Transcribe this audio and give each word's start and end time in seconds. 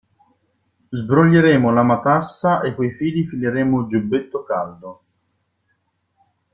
Sbroglieremo 0.89 1.71
la 1.71 1.83
matassa 1.83 2.61
e 2.61 2.73
coi 2.73 2.89
fili 2.89 3.27
fileremo 3.27 3.85
giubbetto 3.85 4.41
caldo. 4.41 5.01